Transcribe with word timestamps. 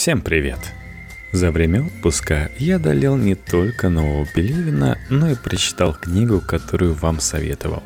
Всем 0.00 0.22
привет! 0.22 0.58
За 1.30 1.50
время 1.50 1.82
отпуска 1.82 2.50
я 2.56 2.76
одолел 2.76 3.18
не 3.18 3.34
только 3.34 3.90
нового 3.90 4.24
Пелевина, 4.24 4.96
но 5.10 5.30
и 5.30 5.34
прочитал 5.34 5.92
книгу, 5.92 6.40
которую 6.40 6.94
вам 6.94 7.20
советовал. 7.20 7.82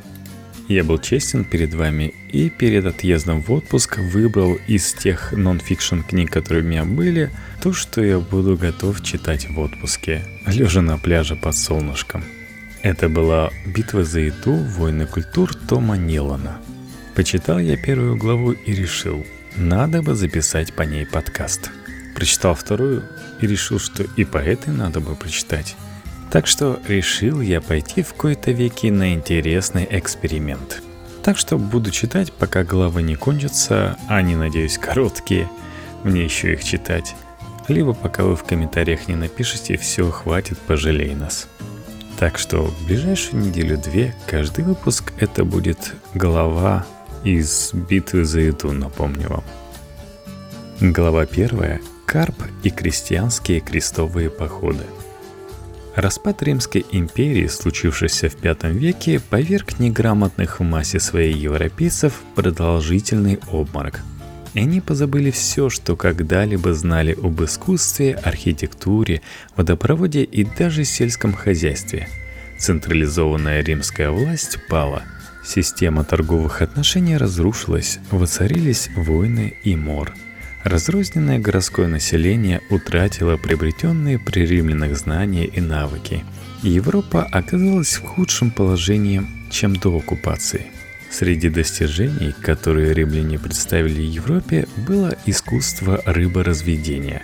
Я 0.68 0.84
был 0.84 0.98
честен 0.98 1.44
перед 1.44 1.74
вами 1.74 2.14
и 2.30 2.50
перед 2.50 2.86
отъездом 2.86 3.42
в 3.42 3.50
отпуск 3.50 3.98
выбрал 3.98 4.56
из 4.68 4.92
тех 4.92 5.32
нон-фикшн 5.32 6.02
книг, 6.02 6.30
которые 6.30 6.62
у 6.62 6.68
меня 6.68 6.84
были, 6.84 7.32
то, 7.60 7.72
что 7.72 8.00
я 8.00 8.20
буду 8.20 8.56
готов 8.56 9.02
читать 9.02 9.50
в 9.50 9.58
отпуске, 9.58 10.22
лежа 10.46 10.82
на 10.82 10.98
пляже 10.98 11.34
под 11.34 11.56
солнышком. 11.56 12.22
Это 12.82 13.08
была 13.08 13.50
«Битва 13.66 14.04
за 14.04 14.20
еду. 14.20 14.54
Войны 14.54 15.06
культур» 15.06 15.52
Тома 15.52 15.96
Нилана. 15.96 16.60
Почитал 17.16 17.58
я 17.58 17.76
первую 17.76 18.16
главу 18.16 18.52
и 18.52 18.72
решил, 18.72 19.26
надо 19.56 20.00
бы 20.00 20.14
записать 20.14 20.74
по 20.74 20.82
ней 20.82 21.06
подкаст– 21.06 21.72
Прочитал 22.14 22.54
вторую 22.54 23.02
и 23.40 23.46
решил, 23.46 23.78
что 23.78 24.04
и 24.16 24.24
по 24.24 24.38
этой 24.38 24.72
надо 24.72 25.00
бы 25.00 25.14
прочитать. 25.14 25.76
Так 26.30 26.46
что 26.46 26.80
решил 26.88 27.40
я 27.40 27.60
пойти 27.60 28.02
в 28.02 28.14
кои-то 28.14 28.50
веки 28.50 28.90
на 28.90 29.14
интересный 29.14 29.86
эксперимент. 29.90 30.82
Так 31.22 31.38
что 31.38 31.58
буду 31.58 31.90
читать, 31.90 32.32
пока 32.32 32.64
главы 32.64 33.02
не 33.02 33.16
кончатся, 33.16 33.96
а 34.08 34.16
они, 34.16 34.36
надеюсь, 34.36 34.78
короткие. 34.78 35.48
Мне 36.02 36.24
еще 36.24 36.52
их 36.52 36.62
читать. 36.62 37.14
Либо 37.66 37.94
пока 37.94 38.24
вы 38.24 38.36
в 38.36 38.44
комментариях 38.44 39.08
не 39.08 39.14
напишите 39.14 39.76
«все, 39.76 40.10
хватит, 40.10 40.58
пожалей 40.58 41.14
нас». 41.14 41.48
Так 42.18 42.38
что 42.38 42.64
в 42.64 42.86
ближайшую 42.86 43.42
неделю-две 43.42 44.14
каждый 44.26 44.64
выпуск 44.64 45.12
это 45.18 45.44
будет 45.44 45.94
глава 46.12 46.86
из 47.24 47.72
«Битвы 47.72 48.24
за 48.24 48.40
еду», 48.40 48.72
напомню 48.72 49.28
вам. 49.28 49.44
Глава 50.80 51.24
первая 51.24 51.80
Карп 52.14 52.44
и 52.62 52.70
крестьянские 52.70 53.58
крестовые 53.58 54.30
походы. 54.30 54.84
Распад 55.96 56.44
Римской 56.44 56.86
империи, 56.92 57.48
случившийся 57.48 58.28
в 58.28 58.36
V 58.40 58.70
веке, 58.70 59.18
поверг 59.18 59.80
неграмотных 59.80 60.60
в 60.60 60.62
массе 60.62 61.00
своей 61.00 61.34
европейцев 61.34 62.20
продолжительный 62.36 63.40
обморок. 63.50 63.98
И 64.54 64.60
они 64.60 64.80
позабыли 64.80 65.32
все, 65.32 65.68
что 65.68 65.96
когда-либо 65.96 66.72
знали 66.72 67.18
об 67.20 67.42
искусстве, 67.42 68.14
архитектуре, 68.14 69.20
водопроводе 69.56 70.22
и 70.22 70.44
даже 70.44 70.84
сельском 70.84 71.32
хозяйстве. 71.34 72.08
Централизованная 72.60 73.60
римская 73.64 74.12
власть 74.12 74.58
пала– 74.68 75.02
Система 75.44 76.04
торговых 76.04 76.62
отношений 76.62 77.16
разрушилась, 77.16 77.98
воцарились 78.12 78.88
войны 78.94 79.54
и 79.64 79.74
мор– 79.74 80.14
Разрозненное 80.64 81.38
городское 81.38 81.86
население 81.86 82.62
утратило 82.70 83.36
приобретенные 83.36 84.18
при 84.18 84.46
римлянах 84.46 84.96
знания 84.96 85.44
и 85.44 85.60
навыки. 85.60 86.24
Европа 86.62 87.22
оказалась 87.22 87.96
в 87.96 88.02
худшем 88.02 88.50
положении, 88.50 89.22
чем 89.50 89.76
до 89.76 89.94
оккупации. 89.94 90.68
Среди 91.10 91.50
достижений, 91.50 92.34
которые 92.40 92.94
римляне 92.94 93.38
представили 93.38 94.00
Европе, 94.00 94.66
было 94.88 95.14
искусство 95.26 96.00
рыборазведения, 96.06 97.22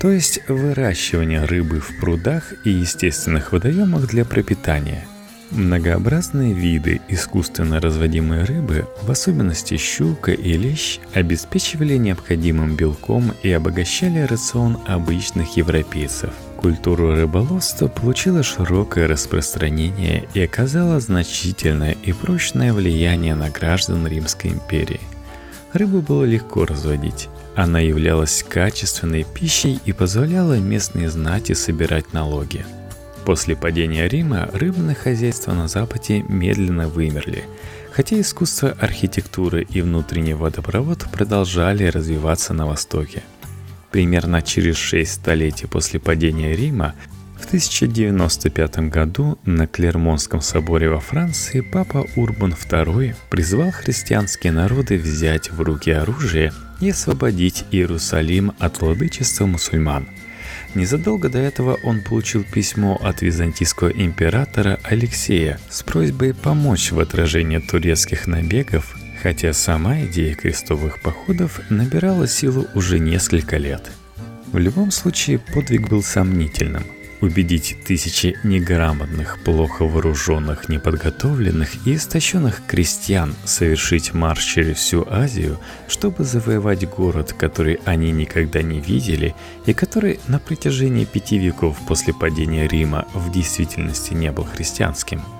то 0.00 0.10
есть 0.10 0.40
выращивание 0.48 1.44
рыбы 1.44 1.80
в 1.80 2.00
прудах 2.00 2.54
и 2.64 2.70
естественных 2.70 3.52
водоемах 3.52 4.08
для 4.08 4.24
пропитания– 4.24 5.06
Многообразные 5.50 6.52
виды 6.52 7.00
искусственно 7.08 7.80
разводимой 7.80 8.44
рыбы, 8.44 8.86
в 9.00 9.10
особенности 9.10 9.78
щука 9.78 10.32
и 10.32 10.52
лещ, 10.58 10.98
обеспечивали 11.14 11.96
необходимым 11.96 12.76
белком 12.76 13.32
и 13.42 13.50
обогащали 13.50 14.20
рацион 14.20 14.78
обычных 14.86 15.56
европейцев. 15.56 16.30
Культура 16.58 17.16
рыболовства 17.16 17.88
получила 17.88 18.42
широкое 18.42 19.08
распространение 19.08 20.28
и 20.34 20.42
оказала 20.42 21.00
значительное 21.00 21.96
и 22.02 22.12
прочное 22.12 22.74
влияние 22.74 23.34
на 23.34 23.48
граждан 23.48 24.06
Римской 24.06 24.50
империи. 24.50 25.00
Рыбу 25.72 26.02
было 26.02 26.24
легко 26.24 26.66
разводить. 26.66 27.28
Она 27.56 27.80
являлась 27.80 28.44
качественной 28.46 29.24
пищей 29.24 29.80
и 29.86 29.92
позволяла 29.92 30.58
местной 30.58 31.06
знати 31.06 31.54
собирать 31.54 32.12
налоги– 32.12 32.66
После 33.28 33.54
падения 33.56 34.08
Рима 34.08 34.48
рыбные 34.54 34.94
хозяйства 34.96 35.52
на 35.52 35.68
Западе 35.68 36.24
медленно 36.30 36.88
вымерли, 36.88 37.44
хотя 37.92 38.18
искусство 38.18 38.70
архитектуры 38.80 39.66
и 39.68 39.82
внутренний 39.82 40.32
водопровод 40.32 41.04
продолжали 41.12 41.84
развиваться 41.84 42.54
на 42.54 42.66
Востоке. 42.66 43.22
Примерно 43.90 44.40
через 44.40 44.78
шесть 44.78 45.12
столетий 45.12 45.66
после 45.66 46.00
падения 46.00 46.56
Рима 46.56 46.94
в 47.38 47.44
1095 47.44 48.78
году 48.88 49.38
на 49.44 49.66
Клермонском 49.66 50.40
соборе 50.40 50.88
во 50.88 51.00
Франции 51.00 51.60
папа 51.60 52.06
Урбан 52.16 52.54
II 52.54 53.14
призвал 53.28 53.72
христианские 53.72 54.54
народы 54.54 54.96
взять 54.96 55.50
в 55.50 55.60
руки 55.60 55.90
оружие 55.90 56.50
и 56.80 56.88
освободить 56.88 57.66
Иерусалим 57.72 58.54
от 58.58 58.80
владычества 58.80 59.44
мусульман– 59.44 60.08
Незадолго 60.74 61.28
до 61.28 61.38
этого 61.38 61.78
он 61.82 62.02
получил 62.02 62.44
письмо 62.44 62.98
от 63.02 63.22
византийского 63.22 63.88
императора 63.88 64.78
Алексея 64.82 65.58
с 65.70 65.82
просьбой 65.82 66.34
помочь 66.34 66.92
в 66.92 67.00
отражении 67.00 67.58
турецких 67.58 68.26
набегов, 68.26 68.96
хотя 69.22 69.52
сама 69.52 70.02
идея 70.02 70.34
крестовых 70.34 71.00
походов 71.00 71.60
набирала 71.70 72.28
силу 72.28 72.66
уже 72.74 72.98
несколько 72.98 73.56
лет. 73.56 73.90
В 74.52 74.58
любом 74.58 74.90
случае 74.90 75.38
подвиг 75.38 75.88
был 75.88 76.02
сомнительным– 76.02 76.84
убедить 77.20 77.76
тысячи 77.84 78.38
неграмотных, 78.44 79.38
плохо 79.44 79.84
вооруженных, 79.84 80.68
неподготовленных 80.68 81.86
и 81.86 81.94
истощенных 81.94 82.62
крестьян 82.66 83.34
совершить 83.44 84.14
марш 84.14 84.44
через 84.44 84.76
всю 84.76 85.06
Азию, 85.08 85.58
чтобы 85.88 86.24
завоевать 86.24 86.88
город, 86.88 87.34
который 87.38 87.80
они 87.84 88.10
никогда 88.10 88.62
не 88.62 88.80
видели 88.80 89.34
и 89.66 89.72
который 89.72 90.20
на 90.28 90.38
протяжении 90.38 91.04
пяти 91.04 91.38
веков 91.38 91.76
после 91.86 92.14
падения 92.14 92.68
Рима 92.68 93.06
в 93.14 93.30
действительности 93.32 94.14
не 94.14 94.30
был 94.32 94.44
христианским– 94.44 95.22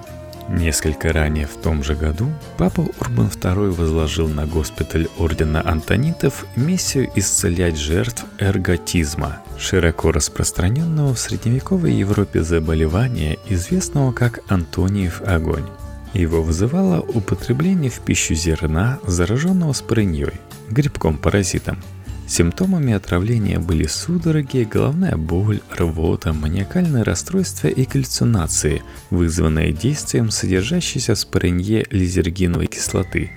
Несколько 0.49 1.13
ранее 1.13 1.47
в 1.47 1.57
том 1.57 1.83
же 1.83 1.95
году 1.95 2.33
папа 2.57 2.81
Урбан 3.01 3.27
II 3.27 3.71
возложил 3.71 4.29
на 4.29 4.47
госпиталь 4.47 5.07
Ордена 5.19 5.63
Антонитов 5.69 6.47
миссию 6.57 7.11
исцелять 7.15 7.77
жертв 7.77 8.25
эрготизма, 8.39 9.43
широко 9.59 10.11
распространенного 10.11 11.13
в 11.13 11.19
средневековой 11.19 11.93
Европе 11.93 12.43
заболевания, 12.43 13.37
известного 13.47 14.13
как 14.13 14.41
Антониев 14.51 15.21
огонь. 15.21 15.67
Его 16.15 16.43
вызывало 16.43 17.01
употребление 17.01 17.91
в 17.91 18.01
пищу 18.01 18.35
зерна, 18.35 18.99
зараженного 19.07 19.75
спорыньей, 19.75 20.41
грибком-паразитом– 20.71 21.83
Симптомами 22.29 22.93
отравления 22.93 23.59
были 23.59 23.87
судороги, 23.87 24.69
головная 24.71 25.17
боль, 25.17 25.63
рвота, 25.75 26.35
маниакальное 26.35 27.03
расстройство 27.03 27.69
и 27.69 27.87
галлюцинации, 27.87 28.83
вызванные 29.09 29.73
действием 29.73 30.31
содержащейся 30.31 31.15
в 31.15 31.19
споренье 31.19 31.87
лизергиновой 31.91 32.67
кислоты. 32.67 33.31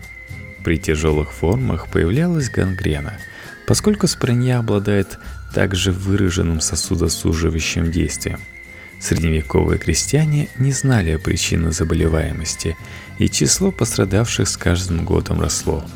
При 0.66 0.78
тяжелых 0.78 1.32
формах 1.32 1.90
появлялась 1.90 2.50
гангрена. 2.50 3.14
Поскольку 3.66 4.08
споренья 4.08 4.60
обладает 4.60 5.18
также 5.56 5.94
выраженным 5.94 6.60
сосудосуживающим 6.60 7.92
действием. 7.92 8.40
Средневековые 9.00 9.80
крестьяне 9.80 10.50
не 10.60 10.74
знали 10.74 11.12
о 11.12 11.20
причинах 11.20 11.74
заболеваемости, 11.74 12.76
и 13.20 13.30
число 13.30 13.72
пострадавших 13.72 14.50
с 14.50 14.58
каждым 14.58 15.06
годом 15.06 15.40
росло– 15.40 15.86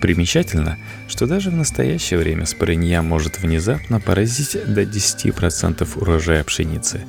Примечательно, 0.00 0.78
что 1.08 1.26
даже 1.26 1.50
в 1.50 1.54
настоящее 1.54 2.18
время 2.18 2.46
спорынья 2.46 3.02
может 3.02 3.38
внезапно 3.38 4.00
поразить 4.00 4.56
до 4.66 4.82
10% 4.82 5.88
урожая 5.98 6.44
пшеницы. 6.44 7.00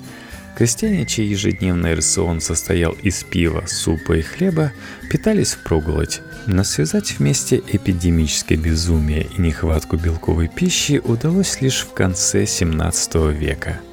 Крестьяне, 0.58 1.06
чей 1.06 1.28
ежедневный 1.28 1.94
рацион 1.94 2.42
состоял 2.42 2.94
из 2.94 3.24
пива, 3.24 3.66
супа 3.68 4.14
и 4.14 4.22
хлеба, 4.22 4.72
питались 5.12 5.54
впроголодь, 5.54 6.22
но 6.48 6.64
связать 6.64 7.20
вместе 7.20 7.58
эпидемическое 7.58 8.58
безумие 8.58 9.28
и 9.38 9.42
нехватку 9.42 9.98
белковой 9.98 10.48
пищи 10.48 11.00
удалось 11.04 11.62
лишь 11.62 11.82
в 11.82 11.94
конце 11.94 12.48
17 12.48 13.16
века– 13.38 13.80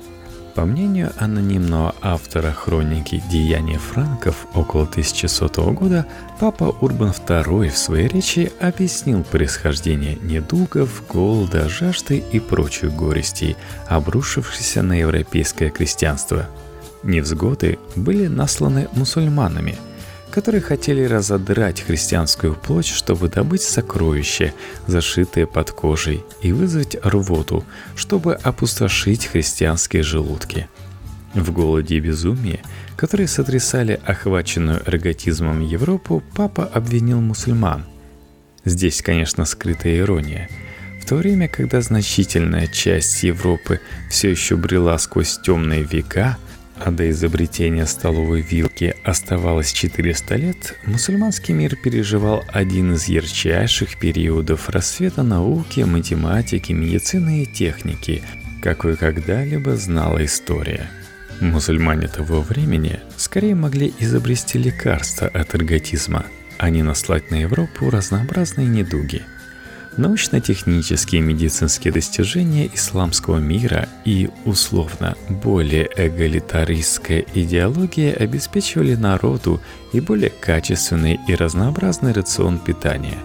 по 0.55 0.65
мнению 0.65 1.12
анонимного 1.19 1.95
автора 2.01 2.53
хроники 2.53 3.23
«Деяния 3.31 3.79
франков» 3.79 4.47
около 4.55 4.85
1100 4.85 5.73
года, 5.73 6.06
папа 6.39 6.75
Урбан 6.81 7.11
II 7.11 7.71
в 7.71 7.77
своей 7.77 8.09
речи 8.09 8.53
объяснил 8.61 9.25
происхождение 9.25 10.17
недугов, 10.23 11.03
голода, 11.09 11.69
жажды 11.69 12.19
и 12.19 12.39
прочих 12.39 12.93
горестей, 12.95 13.56
обрушившихся 13.89 14.83
на 14.83 15.01
европейское 15.01 15.71
крестьянство. 15.71 16.47
Невзгоды 17.03 17.79
были 17.97 18.29
насланы 18.29 18.89
мусульманами, 18.93 19.77
которые 20.35 20.61
хотели 20.61 21.05
разодрать 21.05 21.81
христианскую 21.81 22.57
плоть, 22.57 22.89
чтобы 22.89 23.29
добыть 23.29 23.63
сокровища, 23.63 24.53
зашитые 24.89 25.47
под 25.47 25.71
кожей, 25.71 26.25
и 26.43 26.51
вызвать 26.51 26.97
рвоту, 27.05 27.65
чтобы 27.95 28.35
опустошить 28.35 29.27
христианские 29.27 30.03
желудки. 30.03 30.69
В 31.35 31.53
голоде 31.53 31.99
и 31.99 32.01
безумии, 32.01 32.61
которые 32.97 33.29
сотрясали 33.29 34.01
охваченную 34.05 34.83
эрготизмом 34.85 35.61
Европу, 35.61 36.21
папа 36.35 36.65
обвинил 36.65 37.21
мусульман. 37.21 37.85
Здесь, 38.65 39.03
конечно, 39.03 39.45
скрытая 39.45 39.99
ирония– 39.99 40.49
в 41.01 41.07
то 41.07 41.17
время, 41.17 41.49
когда 41.49 41.83
значительная 41.83 42.67
часть 42.67 43.25
Европы 43.25 43.79
все 44.09 44.31
еще 44.31 44.57
брела 44.57 44.97
сквозь 44.97 45.39
темные 45.39 45.83
века, 45.83 46.39
а 46.76 46.91
до 46.91 47.09
изобретения 47.11 47.87
столовой 47.87 48.41
вилки 48.41 48.94
оставалось 49.05 49.73
400 49.73 50.37
лет, 50.37 50.79
мусульманский 50.85 51.55
мир 51.55 51.76
переживал 51.76 52.44
один 52.49 52.94
из 52.94 53.06
ярчайших 53.06 53.99
периодов 53.99 54.69
рассвета 54.69 55.23
науки, 55.23 55.81
математики, 55.81 56.73
медицины 56.73 57.43
и 57.43 57.47
техники, 57.47 58.23
какой 58.62 58.97
когда-либо 58.97 59.76
знала 59.76 60.25
история. 60.25 60.91
Мусульмане 61.41 62.09
того 62.09 62.41
времени 62.41 63.00
скорее 63.17 63.55
могли 63.55 63.93
изобрести 63.99 64.59
лекарства 64.59 65.29
от 65.29 65.55
эрготизма, 65.55 66.26
а 66.59 66.71
не 66.71 66.82
наслать 66.82 67.31
на 67.31 67.37
Европу 67.37 67.91
разнообразные 67.91 68.67
недуги– 68.67 69.23
Научно-технические 69.96 71.20
и 71.20 71.25
медицинские 71.25 71.93
достижения 71.93 72.69
исламского 72.75 73.38
мира 73.38 73.88
и, 74.05 74.29
условно, 74.44 75.14
более 75.29 75.88
эгалитаристская 75.96 77.25
идеология 77.32 78.12
обеспечивали 78.12 78.96
народу 78.96 79.61
и 79.93 80.00
более 80.00 80.31
качественный 80.31 81.20
и 81.29 81.37
разнообразный 81.37 82.12
рацион 82.12 82.58
питания. 82.58 83.19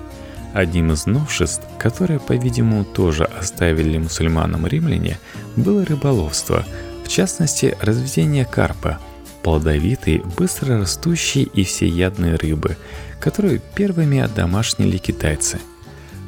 Одним 0.53 0.91
из 0.91 1.07
новшеств, 1.07 1.63
которые, 1.79 2.19
по-видимому, 2.19 2.85
тоже 2.85 3.23
оставили 3.23 3.97
мусульманам 3.97 4.67
римляне, 4.67 5.17
было 5.55 5.83
рыболовство, 5.83 6.65
в 7.03 7.07
частности, 7.07 7.75
разведение 7.81 8.45
карпа, 8.45 8.99
плодовитой, 9.41 10.21
быстро 10.37 10.77
растущей 10.77 11.43
и 11.43 11.63
всеядной 11.63 12.35
рыбы, 12.35 12.77
которую 13.19 13.59
первыми 13.73 14.19
одомашнили 14.19 14.97
китайцы– 14.97 15.57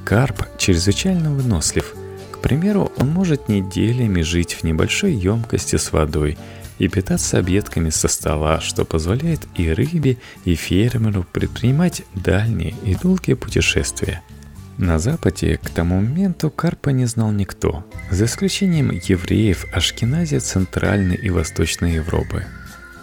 Карп 0.06 0.44
чрезвычайно 0.58 1.32
вынослив. 1.32 1.96
К 2.32 2.40
примеру, 2.40 2.92
он 2.98 3.10
может 3.10 3.50
неделями 3.50 4.22
жить 4.22 4.54
в 4.54 4.64
небольшой 4.64 5.14
емкости 5.14 5.76
с 5.76 5.92
водой 5.92 6.38
и 6.80 6.88
питаться 6.88 7.38
объедками 7.38 7.92
со 7.92 8.08
стола, 8.08 8.60
что 8.60 8.84
позволяет 8.84 9.42
и 9.56 9.72
рыбе, 9.72 10.18
и 10.44 10.56
фермеру 10.56 11.26
предпринимать 11.32 12.04
дальние 12.16 12.74
и 12.84 12.96
долгие 12.96 13.36
путешествия. 13.36 14.24
На 14.78 14.98
Западе 14.98 15.58
к 15.58 15.70
тому 15.70 16.02
моменту 16.02 16.50
карпа 16.50 16.90
не 16.90 17.06
знал 17.06 17.32
никто, 17.32 17.86
за 18.10 18.26
исключением 18.26 18.90
евреев 18.90 19.66
Ашкеназии 19.72 20.40
Центральной 20.40 21.16
и 21.16 21.30
Восточной 21.30 21.94
Европы. 21.94 22.46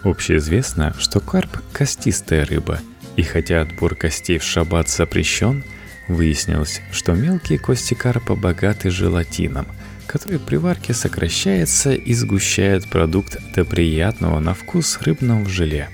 Общеизвестно, 0.03 0.93
что 0.99 1.21
карп– 1.21 1.61
костистая 1.71 2.45
рыба, 2.45 2.79
и 3.15 3.23
хотя 3.23 3.61
отбор 3.61 3.95
костей 3.95 4.39
в 4.39 4.43
шаббат 4.43 4.89
запрещен– 4.89 5.63
Выяснилось, 6.09 6.81
что 6.91 7.13
мелкие 7.13 7.59
кости 7.59 7.93
карпа 7.93 8.35
богаты 8.35 8.89
желатином, 8.89 9.67
который 10.07 10.39
при 10.39 10.55
варке 10.55 10.95
сокращается 10.95 11.93
и 11.93 12.13
сгущает 12.15 12.89
продукт 12.89 13.37
до 13.53 13.63
приятного 13.63 14.39
на 14.39 14.55
вкус 14.55 14.97
рыбного 15.01 15.47
желе. 15.47 15.87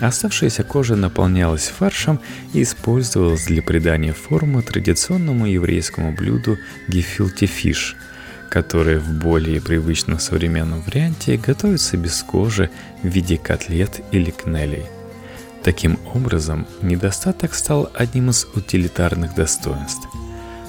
Оставшаяся 0.00 0.64
кожа 0.64 0.96
наполнялась 0.96 1.68
фаршем 1.68 2.20
и 2.52 2.62
использовалась 2.62 3.46
для 3.46 3.62
придания 3.62 4.12
формы 4.12 4.60
традиционному 4.60 5.46
еврейскому 5.46 6.12
блюду 6.12 6.58
гефилти 6.86 7.46
фиш, 7.46 7.96
которое 8.50 8.98
в 8.98 9.10
более 9.14 9.62
привычном 9.62 10.18
современном 10.18 10.82
варианте 10.82 11.38
готовится 11.38 11.96
без 11.96 12.22
кожи 12.22 12.68
в 13.02 13.08
виде 13.08 13.38
котлет 13.38 14.02
или 14.12 14.30
кнелей– 14.30 14.84
Таким 15.62 15.98
образом, 16.14 16.66
недостаток 16.82 17.54
стал 17.54 17.90
одним 17.94 18.30
из 18.30 18.46
утилитарных 18.54 19.34
достоинств. 19.34 20.08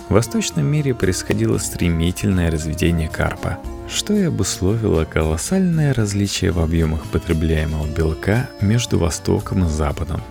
В 0.09 0.13
восточном 0.13 0.65
мире 0.65 0.95
происходило 0.95 1.59
стремительное 1.59 2.49
разведение 2.49 3.07
карпа, 3.07 3.59
что 3.87 4.13
и 4.13 4.23
обусловило 4.23 5.05
колоссальное 5.05 5.93
различие 5.93 6.51
в 6.51 6.59
объемах 6.59 7.03
потребляемого 7.11 7.85
белка 7.87 8.49
между 8.59 8.97
Востоком 8.97 9.65
и 9.65 9.69
Западом. 9.69 10.21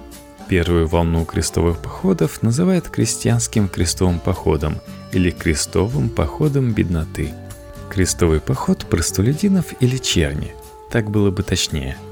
Первую 0.49 0.88
волну 0.88 1.25
крестовых 1.25 1.78
походов 1.78 2.43
называют 2.43 2.88
крестьянским 2.88 3.69
крестовым 3.69 4.19
походом 4.19 4.78
или 5.12 5.31
крестовым 5.31 6.08
походом 6.08 6.72
бедноты. 6.72 7.32
Крестовый 7.90 8.40
поход 8.40 8.87
простолюдинов 8.87 9.66
или 9.81 9.99
черни, 9.99 10.52
так 10.90 11.10
было 11.10 11.31
бы 11.31 11.43
точнее– 11.43 11.96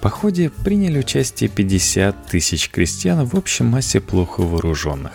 походе 0.00 0.50
приняли 0.50 0.98
участие 0.98 1.50
50 1.50 2.26
тысяч 2.26 2.70
крестьян 2.70 3.24
в 3.24 3.34
общей 3.36 3.64
массе 3.64 4.00
плохо 4.00 4.40
вооруженных. 4.40 5.12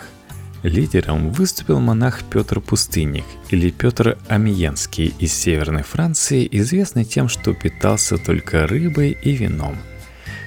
Лидером 0.63 1.31
выступил 1.31 1.79
монах 1.79 2.23
Петр 2.23 2.59
Пустынник 2.59 3.25
или 3.49 3.69
Петр 3.69 4.17
Амьенский 4.27 5.13
из 5.19 5.33
Северной 5.33 5.83
Франции, 5.83 6.47
известный 6.51 7.05
тем, 7.05 7.29
что 7.29 7.53
питался 7.53 8.17
только 8.17 8.65
рыбой 8.65 9.15
и 9.21 9.31
вином. 9.33 9.77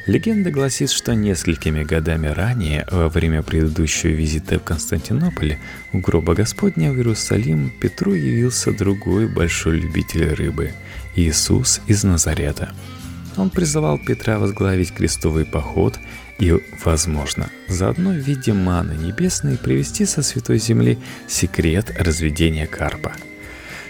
Легенда 0.06 0.50
гласит, 0.50 0.90
что 0.90 1.14
несколькими 1.14 1.84
годами 1.84 2.28
ранее, 2.28 2.86
во 2.90 3.08
время 3.08 3.42
предыдущего 3.42 4.10
визита 4.10 4.58
в 4.58 4.64
Константинополь, 4.64 5.58
у 5.92 5.98
гроба 5.98 6.34
Господня 6.34 6.92
в 6.92 6.96
Иерусалим 6.96 7.70
Петру 7.78 8.14
явился 8.14 8.72
другой 8.72 9.28
большой 9.28 9.80
любитель 9.80 10.32
рыбы– 10.32 10.72
Иисус 11.14 11.80
из 11.86 12.04
Назарета– 12.04 12.72
он 13.38 13.50
призывал 13.50 13.98
Петра 13.98 14.38
возглавить 14.38 14.92
крестовый 14.92 15.44
поход 15.44 15.98
и, 16.38 16.54
возможно, 16.84 17.48
заодно 17.68 18.10
в 18.10 18.16
виде 18.16 18.52
маны 18.52 18.92
небесной 18.92 19.56
привести 19.56 20.06
со 20.06 20.22
Святой 20.22 20.58
Земли 20.58 20.98
секрет 21.26 21.90
разведения 21.98 22.66
карпа. 22.66 23.12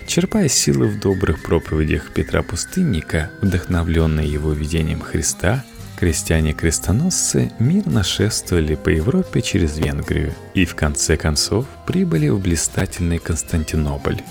Черпая 0.07 0.49
силы 0.49 0.87
в 0.89 0.99
добрых 1.01 1.43
проповедях 1.43 2.13
Петра 2.15 2.43
Пустынника, 2.43 3.31
вдохновленные 3.43 4.27
его 4.27 4.53
видением 4.53 5.03
Христа, 5.03 5.65
крестьяне-крестоносцы 5.99 7.53
мирно 7.59 8.03
шествовали 8.03 8.75
по 8.75 8.89
Европе 8.89 9.43
через 9.43 9.77
Венгрию 9.77 10.33
и 10.55 10.65
в 10.65 10.75
конце 10.75 11.19
концов 11.19 11.67
прибыли 11.87 12.29
в 12.29 12.41
блистательный 12.41 13.19
Константинополь, 13.19 14.23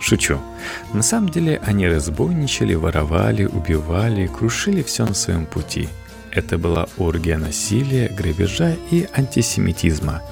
Шучу. 0.00 0.38
На 0.92 1.02
самом 1.02 1.30
деле 1.30 1.60
они 1.64 1.88
разбойничали, 1.88 2.74
воровали, 2.74 3.44
убивали, 3.44 4.26
крушили 4.26 4.82
все 4.82 5.06
на 5.06 5.14
своем 5.14 5.46
пути. 5.46 5.88
Это 6.30 6.58
была 6.58 6.88
оргия 6.98 7.38
насилия, 7.38 8.08
грабежа 8.08 8.76
и 8.90 9.08
антисемитизма. 9.14 10.22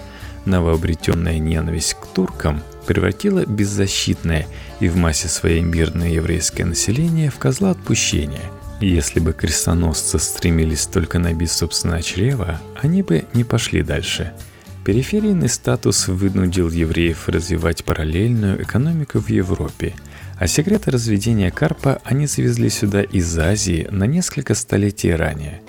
Новообретенная 0.44 1.38
ненависть 1.38 1.94
к 1.94 2.06
туркам 2.06 2.62
превратила 2.86 3.46
беззащитное 3.46 4.46
и 4.80 4.88
в 4.88 4.96
массе 4.96 5.28
своей 5.28 5.60
мирное 5.60 6.08
еврейское 6.10 6.64
население 6.64 7.30
в 7.30 7.38
козла 7.38 7.70
отпущения. 7.70 8.50
Если 8.80 9.20
бы 9.20 9.32
крестоносцы 9.32 10.18
стремились 10.18 10.86
только 10.86 11.20
набить 11.20 11.52
собственное 11.52 12.02
чрево, 12.02 12.60
они 12.82 13.02
бы 13.02 13.24
не 13.32 13.44
пошли 13.44 13.82
дальше– 13.82 14.32
Периферийный 14.84 15.48
статус 15.48 16.08
вынудил 16.08 16.68
евреев 16.68 17.28
развивать 17.28 17.84
параллельную 17.84 18.62
экономику 18.62 19.20
в 19.20 19.28
Европе, 19.28 19.94
а 20.38 20.48
секреты 20.48 20.90
разведения 20.90 21.52
карпа 21.52 22.00
они 22.04 22.26
завезли 22.26 22.68
сюда 22.68 23.02
из 23.02 23.38
Азии 23.38 23.86
на 23.92 24.04
несколько 24.04 24.54
столетий 24.54 25.12
ранее. 25.14 25.62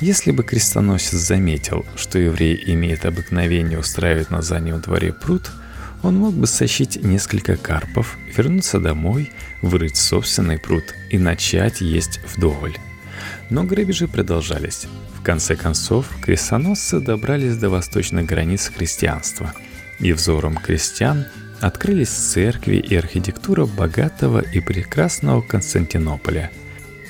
Если 0.00 0.32
бы 0.32 0.42
крестоносец 0.42 1.12
заметил, 1.12 1.86
что 1.94 2.18
еврей 2.18 2.60
имеет 2.66 3.06
обыкновение 3.06 3.78
устраивать 3.78 4.30
на 4.30 4.42
заднем 4.42 4.80
дворе 4.80 5.12
пруд, 5.12 5.52
он 6.02 6.16
мог 6.16 6.34
бы 6.34 6.48
сощить 6.48 7.02
несколько 7.02 7.56
карпов, 7.56 8.16
вернуться 8.36 8.80
домой, 8.80 9.30
вырыть 9.62 9.96
собственный 9.96 10.58
пруд 10.58 10.84
и 11.10 11.18
начать 11.18 11.80
есть 11.80 12.20
вдоволь. 12.34 12.76
Но 13.50 13.64
грабежи 13.64 14.08
продолжались. 14.08 14.86
В 15.14 15.22
конце 15.22 15.56
концов, 15.56 16.06
крестоносцы 16.22 17.00
добрались 17.00 17.56
до 17.56 17.70
восточных 17.70 18.26
границ 18.26 18.70
христианства, 18.74 19.52
и 19.98 20.12
взором 20.12 20.56
крестьян 20.56 21.26
открылись 21.60 22.08
церкви 22.08 22.76
и 22.76 22.94
архитектура 22.94 23.66
богатого 23.66 24.40
и 24.40 24.60
прекрасного 24.60 25.40
Константинополя. 25.40 26.50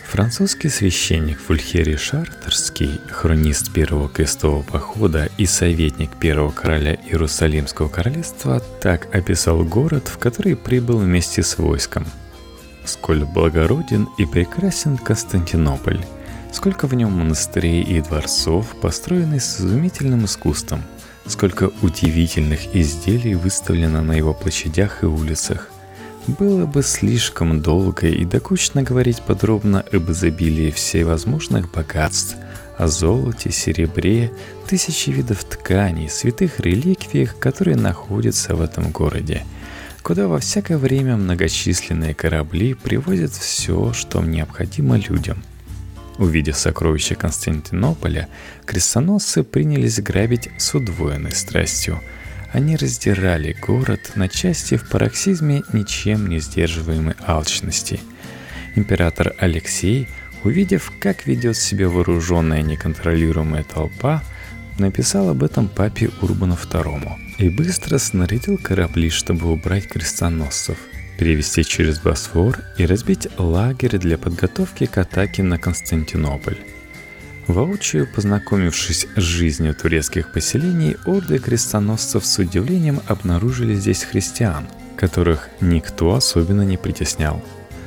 Французский 0.09 0.71
священник 0.71 1.38
Фульхерий 1.38 1.99
Шартерский, 1.99 2.99
хронист 3.11 3.75
первого 3.75 4.09
крестового 4.09 4.62
похода 4.62 5.29
и 5.37 5.45
советник 5.45 6.17
первого 6.17 6.50
короля 6.50 6.95
Иерусалимского 6.95 7.88
королевства, 7.88 8.61
так 8.81 9.15
описал 9.15 9.62
город, 9.65 10.09
в 10.09 10.17
который 10.17 10.57
прибыл 10.57 10.97
вместе 10.97 11.43
с 11.43 11.59
войском. 11.59 12.07
«Сколь 12.88 13.25
благороден 13.25 14.09
и 14.16 14.25
прекрасен 14.25 14.97
Константинополь, 14.97 16.00
Сколько 16.50 16.87
в 16.87 16.95
нем 16.95 17.12
монастырей 17.12 17.83
и 17.83 18.00
дворцов, 18.00 18.75
построенных 18.80 19.42
с 19.42 19.61
изумительным 19.61 20.25
искусством. 20.25 20.83
Сколько 21.26 21.71
удивительных 21.83 22.75
изделий 22.75 23.35
выставлено 23.35 24.00
на 24.00 24.12
его 24.12 24.33
площадях 24.33 25.02
и 25.02 25.07
улицах. 25.07 25.68
Было 26.26 26.64
бы 26.64 26.83
слишком 26.83 27.61
долго 27.61 28.09
и 28.09 28.25
докучно 28.25 28.83
говорить 28.83 29.21
подробно 29.21 29.85
об 29.92 30.11
изобилии 30.11 30.71
всевозможных 30.71 31.71
богатств, 31.71 32.37
о 32.78 32.88
золоте, 32.88 33.50
серебре, 33.50 34.33
тысячи 34.66 35.11
видов 35.11 35.45
тканей, 35.45 36.09
святых 36.09 36.61
реликвиях, 36.61 37.38
которые 37.38 37.76
находятся 37.76 38.54
в 38.54 38.62
этом 38.62 38.90
городе, 38.90 39.45
куда 40.09 40.27
во 40.27 40.38
всякое 40.38 40.79
время 40.79 41.19
многочисленные 41.19 42.15
корабли 42.15 42.73
привозят 42.73 43.31
все, 43.33 43.93
что 43.93 44.23
необходимо 44.23 44.97
людям. 44.97 45.45
Увидев 46.17 46.57
сокровища 46.57 47.15
Константинополя, 47.15 48.27
крестоносцы 48.65 49.43
принялись 49.43 50.00
грабить 50.00 50.49
с 50.57 50.75
удвоенной 50.75 51.33
страстью– 51.33 52.00
они 52.50 52.77
раздирали 52.77 53.55
город 53.61 54.12
на 54.15 54.27
части 54.27 54.79
в 54.79 54.88
пароксизме 54.88 55.65
ничем 55.75 56.29
не 56.29 56.38
сдерживаемой 56.38 57.15
алчности. 57.27 58.00
Император 58.75 59.35
Алексей, 59.38 60.09
увидев, 60.45 60.91
как 60.99 61.27
ведет 61.27 61.59
себя 61.59 61.91
вооруженная 61.91 62.62
неконтролируемая 62.62 63.65
толпа, 63.65 64.23
написал 64.79 65.29
об 65.29 65.43
этом 65.43 65.69
папе 65.69 66.09
Урбану 66.23 66.55
II 66.55 67.28
и 67.38 67.49
быстро 67.49 67.99
снарядил 67.99 68.59
корабли, 68.59 69.11
чтобы 69.11 69.50
убрать 69.50 69.88
крестоносцев, 69.88 70.76
перевести 71.18 71.64
через 71.64 72.00
Босфор 72.00 72.59
и 72.76 72.85
разбить 72.85 73.28
лагерь 73.38 73.99
для 73.99 74.18
подготовки 74.18 74.87
к 74.87 74.99
атаке 74.99 75.42
на 75.42 75.59
Константинополь. 75.59 76.59
Воочию 77.47 78.07
познакомившись 78.12 79.07
с 79.16 79.21
жизнью 79.21 79.75
турецких 79.75 80.33
поселений, 80.33 80.97
орды 81.07 81.38
крестоносцев 81.38 82.26
с 82.26 82.38
удивлением 82.38 83.00
обнаружили 83.07 83.75
здесь 83.75 84.04
христиан, 84.04 84.68
которых 84.97 85.49
никто 85.61 86.14
особенно 86.14 86.62
не 86.62 86.76
притеснял. 86.76 87.42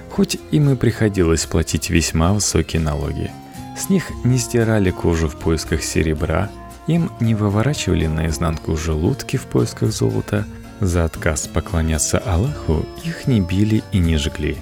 Хоть 0.10 0.38
им 0.52 0.72
и 0.72 0.76
приходилось 0.76 1.46
платить 1.46 1.90
весьма 1.90 2.34
высокие 2.34 2.82
налоги. 2.82 3.32
С 3.78 3.90
них 3.90 4.12
не 4.24 4.40
стирали 4.40 4.90
кожу 4.92 5.28
в 5.30 5.38
поисках 5.38 5.84
серебра, 5.84 6.50
им 6.88 7.12
не 7.20 7.36
выворачивали 7.36 8.08
наизнанку 8.08 8.76
желудки 8.76 9.38
в 9.38 9.44
поисках 9.44 9.92
золота, 9.92 10.46
за 10.80 11.06
отказ 11.06 11.48
поклоняться 11.48 12.18
Аллаху 12.18 12.86
их 13.04 13.28
не 13.28 13.42
били 13.42 13.84
и 13.92 14.00
не 14.00 14.18
жгли. 14.18 14.58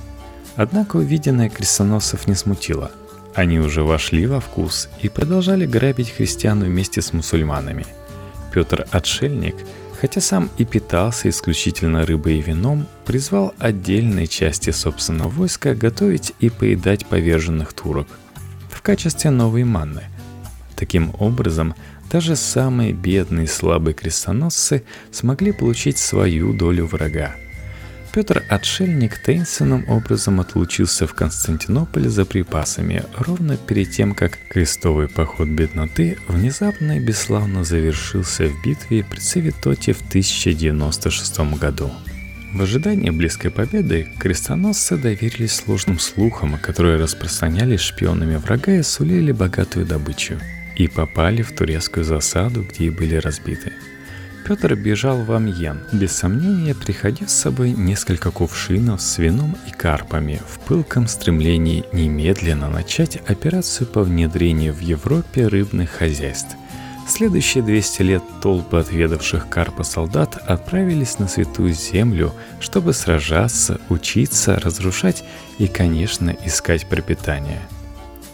Однако 0.56 0.98
увиденное 0.98 1.50
крестоносцев 1.50 2.28
не 2.28 2.36
смутило– 2.36 2.92
они 3.36 3.60
уже 3.60 3.84
вошли 3.84 4.26
во 4.26 4.40
вкус 4.40 4.90
и 5.02 5.10
продолжали 5.10 5.66
грабить 5.66 6.10
христиан 6.10 6.62
вместе 6.62 7.02
с 7.02 7.14
мусульманами. 7.14 7.86
Петр 8.54 8.88
Отшельник, 8.92 9.56
хотя 10.02 10.20
сам 10.20 10.50
и 10.58 10.66
питался 10.66 11.30
исключительно 11.30 12.06
рыбой 12.06 12.40
и 12.40 12.42
вином, 12.42 12.88
призвал 13.06 13.54
отдельные 13.60 14.28
части 14.28 14.72
собственного 14.72 15.30
войска 15.30 15.76
готовить 15.76 16.34
и 16.40 16.50
поедать 16.50 17.06
поверженных 17.06 17.74
турок 17.74 18.08
в 18.70 18.82
качестве 18.82 19.30
новой 19.30 19.64
манны. 19.64 20.04
Таким 20.76 21.14
образом, 21.20 21.76
даже 22.12 22.36
самые 22.36 22.94
бедные 22.94 23.46
и 23.46 23.48
слабые 23.48 23.94
крестоносцы 23.94 24.84
смогли 25.12 25.52
получить 25.52 25.98
свою 25.98 26.54
долю 26.54 26.86
врага– 26.86 27.36
Петр 28.12 28.44
Отшельник 28.50 29.20
таинственным 29.20 29.88
образом 29.88 30.40
отлучился 30.40 31.06
в 31.06 31.14
Константинополь 31.14 32.10
за 32.10 32.26
припасами, 32.26 33.04
ровно 33.16 33.56
перед 33.56 33.92
тем, 33.92 34.16
как 34.16 34.38
крестовый 34.50 35.08
поход 35.08 35.48
бедноты 35.48 36.18
внезапно 36.28 36.98
и 36.98 37.00
бесславно 37.00 37.64
завершился 37.64 38.48
в 38.48 38.64
битве 38.64 39.04
при 39.04 39.20
Цевитоте 39.20 39.94
в 39.94 40.02
1096 40.02 41.40
году. 41.60 41.92
В 42.52 42.64
ожидании 42.64 43.12
близкой 43.12 43.52
победы 43.52 44.08
крестоносцы 44.20 44.98
доверились 44.98 45.54
сложным 45.54 46.00
слухам, 46.00 46.58
которые 46.58 46.98
распространялись 46.98 47.82
шпионами 47.82 48.38
врага 48.38 48.74
и 48.74 48.82
сулили 48.82 49.32
богатую 49.32 49.86
добычу, 49.86 50.40
и 50.80 50.88
попали 50.88 51.44
в 51.44 51.52
турецкую 51.52 52.04
засаду, 52.04 52.64
где 52.64 52.86
и 52.86 52.90
были 52.90 53.16
разбиты– 53.16 53.74
Петр 54.50 54.74
бежал 54.74 55.24
в 55.24 55.32
Амьен, 55.32 55.82
без 55.92 56.14
сомнения 56.14 56.74
приходя 56.74 57.28
с 57.28 57.36
собой 57.36 57.70
несколько 57.70 58.32
кувшинов 58.32 59.00
с 59.00 59.20
вином 59.20 59.56
и 59.68 59.72
карпами 59.72 60.42
в 60.48 60.60
пылком 60.62 61.08
стремлении 61.08 61.86
немедленно 61.94 62.68
начать 62.68 63.18
операцию 63.28 63.86
по 63.86 64.02
внедрению 64.02 64.74
в 64.74 64.80
Европе 64.80 65.46
рыбных 65.46 65.92
хозяйств. 65.92 66.56
Следующие 67.08 67.64
200 67.64 68.02
лет 68.02 68.24
толпы 68.42 68.78
отведавших 68.78 69.50
карпа 69.50 69.84
солдат 69.84 70.36
отправились 70.38 71.20
на 71.20 71.28
Святую 71.28 71.74
Землю, 71.74 72.34
чтобы 72.60 72.94
сражаться, 72.94 73.80
учиться, 73.90 74.60
разрушать 74.60 75.24
и, 75.60 75.68
конечно, 75.68 76.36
искать 76.44 76.88
пропитание. 76.88 77.62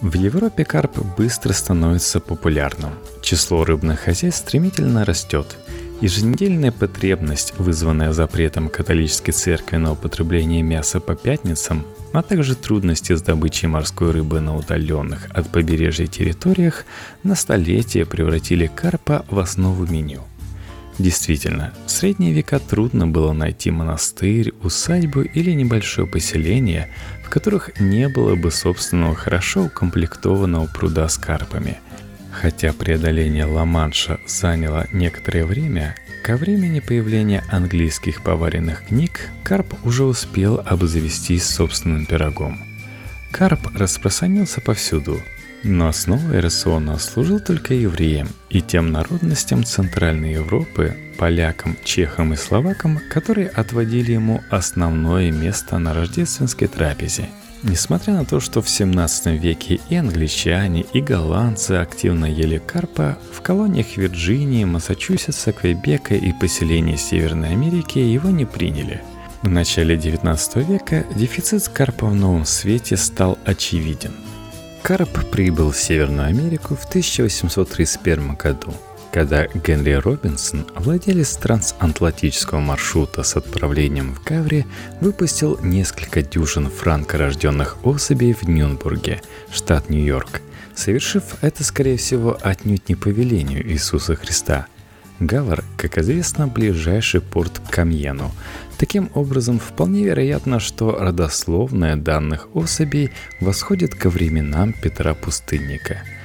В 0.06 0.14
Европе 0.14 0.64
карп 0.66 1.00
быстро 1.18 1.52
становится 1.52 2.20
популярным. 2.20 2.92
Число 3.24 3.64
рыбных 3.64 4.02
хозяйств 4.02 4.42
стремительно 4.42 5.04
растет– 5.04 5.58
Еженедельная 6.02 6.74
потребность, 6.74 7.54
вызванная 7.58 8.12
запретом 8.12 8.68
католической 8.68 9.32
церкви 9.32 9.78
на 9.78 9.94
употребление 9.94 10.62
мяса 10.62 11.00
по 11.00 11.16
пятницам, 11.16 11.86
а 12.12 12.22
также 12.22 12.56
трудности 12.56 13.16
с 13.16 13.22
добычей 13.22 13.70
морской 13.70 14.12
рыбы 14.12 14.42
на 14.42 14.58
удаленных 14.58 15.28
от 15.34 15.50
побережья 15.50 16.06
территориях, 16.06 16.86
на 17.24 17.36
столетия 17.36 18.06
превратили 18.06 18.68
карпа 18.68 19.26
в 19.30 19.40
основу 19.40 19.88
меню. 19.88 20.22
Действительно, 20.98 21.74
в 21.86 21.92
средние 21.92 22.32
века 22.32 22.60
трудно 22.60 23.06
было 23.06 23.34
найти 23.34 23.70
монастырь, 23.72 24.54
усадьбу 24.62 25.22
или 25.22 25.52
небольшое 25.52 26.08
поселение, 26.08 26.90
в 27.24 27.30
которых 27.30 27.80
не 27.80 28.08
было 28.08 28.36
бы 28.36 28.50
собственного 28.50 29.16
хорошо 29.16 29.64
укомплектованного 29.64 30.68
пруда 30.68 31.08
с 31.08 31.18
карпами– 31.18 31.78
Хотя 32.42 32.74
преодоление 32.74 33.46
Ла-Манша 33.46 34.20
заняло 34.28 34.88
некоторое 34.92 35.46
время, 35.46 35.96
ко 36.22 36.36
времени 36.36 36.82
появления 36.82 37.46
английских 37.50 38.22
поваренных 38.24 38.88
книг 38.88 39.30
Карп 39.44 39.74
уже 39.86 40.04
успел 40.04 40.62
обзавестись 40.66 41.46
собственным 41.46 42.06
пирогом. 42.06 42.60
Карп 43.32 43.60
распространился 43.74 44.60
повсюду, 44.60 45.22
но 45.66 45.88
основой 45.88 46.40
рациона 46.40 46.98
служил 47.00 47.40
только 47.40 47.74
евреям 47.74 48.30
и 48.50 48.62
тем 48.62 48.92
народностям 48.92 49.64
Центральной 49.64 50.34
Европы, 50.34 50.96
полякам, 51.18 51.76
чехам 51.84 52.34
и 52.34 52.38
словакам, 52.38 53.00
которые 53.10 53.50
отводили 53.50 54.14
ему 54.14 54.42
основное 54.50 55.32
место 55.32 55.78
на 55.80 55.94
рождественской 55.94 56.68
трапезе– 56.68 57.30
Несмотря 57.68 58.14
на 58.14 58.26
то, 58.26 58.40
что 58.40 58.62
в 58.62 58.70
17 58.70 59.42
веке 59.42 59.80
и 59.90 59.96
англичане, 59.96 60.86
и 60.94 61.02
голландцы 61.02 61.72
активно 61.72 62.26
ели 62.26 62.60
карпа, 62.60 63.18
в 63.34 63.42
колониях 63.42 63.98
Вирджинии, 63.98 64.66
Массачусетса, 64.66 65.52
Квебека 65.52 66.14
и 66.14 66.32
поселений 66.32 66.96
Северной 66.96 67.54
Америки 67.54 67.98
его 67.98 68.30
не 68.30 68.46
приняли. 68.46 69.02
В 69.42 69.50
начале 69.50 69.98
19 69.98 70.58
века 70.68 71.06
дефицит 71.16 71.68
карпа 71.70 72.06
в 72.06 72.14
Новом 72.14 72.46
Свете 72.46 72.98
стал 72.98 73.40
очевиден. 73.46 74.14
Карп 74.86 75.32
прибыл 75.32 75.72
в 75.72 75.78
Северную 75.78 76.28
Америку 76.28 76.76
в 76.76 76.86
1831 76.86 78.36
году– 78.36 78.72
когда 79.12 79.48
Генри 79.48 79.94
Робинсон, 79.94 80.68
владелец 80.76 81.38
трансатлантического 81.38 82.60
маршрута 82.60 83.24
с 83.24 83.36
отправлением 83.36 84.14
в 84.14 84.22
Гаври, 84.24 84.68
выпустил 85.02 85.58
несколько 85.64 86.22
дюжин 86.22 86.70
франкорожденных 86.70 87.78
особей 87.84 88.34
в 88.34 88.44
Нюнбурге, 88.44 89.22
штат 89.52 89.90
Нью-Йорк, 89.90 90.42
совершив 90.76 91.24
это, 91.42 91.64
скорее 91.64 91.98
всего, 91.98 92.38
отнюдь 92.44 92.90
не 92.90 92.96
по 92.96 93.08
велению 93.08 93.66
Иисуса 93.66 94.16
Христа. 94.16 94.68
Гавр, 95.20 95.64
как 95.78 95.98
известно, 95.98 96.48
ближайший 96.48 97.22
порт 97.22 97.60
к 97.60 97.72
Камьену. 97.72 98.34
Таким 98.78 99.10
образом, 99.14 99.60
вполне 99.60 100.04
вероятно, 100.04 100.60
что 100.60 100.92
родословная 100.92 101.96
данных 101.96 102.50
особей 102.54 103.12
восходит 103.40 103.96
ко 103.96 104.10
временам 104.10 104.74
Петра 104.74 105.14
Пустынника– 105.14 106.02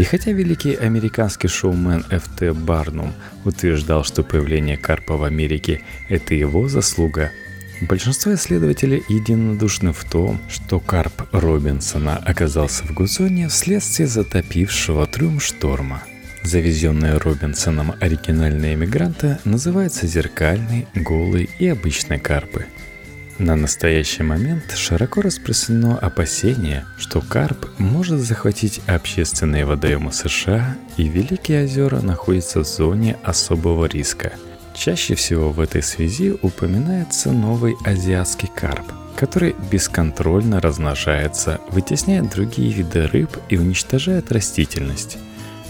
и 0.00 0.02
хотя 0.02 0.32
великий 0.32 0.74
американский 0.74 1.48
шоумен 1.48 2.06
Ф.Т. 2.10 2.54
Барнум 2.54 3.12
утверждал, 3.44 4.02
что 4.02 4.22
появление 4.22 4.78
карпа 4.78 5.18
в 5.18 5.24
Америке– 5.24 5.82
это 6.08 6.34
его 6.34 6.68
заслуга, 6.68 7.32
большинство 7.82 8.32
исследователей 8.32 9.02
единодушны 9.10 9.92
в 9.92 10.02
том, 10.04 10.40
что 10.48 10.80
карп 10.80 11.24
Робинсона 11.32 12.16
оказался 12.16 12.84
в 12.84 12.94
Гудзоне 12.94 13.48
вследствие 13.48 14.06
затопившего 14.06 15.06
трюм 15.06 15.38
шторма. 15.38 16.02
Завезенные 16.42 17.18
Робинсоном 17.18 17.94
оригинальные 18.00 18.74
эмигранты 18.74 19.38
называются 19.44 20.06
зеркальные, 20.06 20.86
голые 20.94 21.48
и 21.58 21.68
обычные 21.68 22.18
карпы– 22.18 22.66
На 23.40 23.56
настоящий 23.56 24.22
момент 24.22 24.74
широко 24.76 25.22
распространено 25.22 25.96
опасение, 25.96 26.84
что 26.98 27.22
карп 27.22 27.70
может 27.78 28.20
захватить 28.20 28.82
общественные 28.86 29.64
водоемы 29.64 30.12
США 30.12 30.76
и 30.98 31.08
Великие 31.08 31.64
озера 31.64 32.02
находятся 32.02 32.60
в 32.60 32.66
зоне 32.66 33.16
особого 33.24 33.86
риска. 33.86 34.34
Чаще 34.74 35.14
всего 35.14 35.52
в 35.52 35.60
этой 35.60 35.82
связи 35.82 36.34
упоминается 36.42 37.32
новый 37.32 37.76
азиатский 37.86 38.50
карп, 38.54 38.84
который 39.16 39.56
бесконтрольно 39.72 40.60
размножается, 40.60 41.60
вытесняет 41.70 42.28
другие 42.28 42.70
виды 42.70 43.06
рыб 43.06 43.30
и 43.48 43.56
уничтожает 43.56 44.30
растительность. 44.30 45.16